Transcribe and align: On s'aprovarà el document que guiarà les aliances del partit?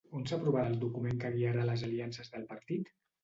On 0.19 0.23
s'aprovarà 0.29 0.69
el 0.71 0.77
document 0.83 1.19
que 1.25 1.31
guiarà 1.35 1.67
les 1.71 1.85
aliances 1.89 2.35
del 2.37 2.47
partit? 2.55 2.93